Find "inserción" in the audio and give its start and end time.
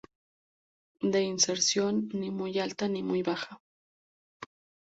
1.21-2.09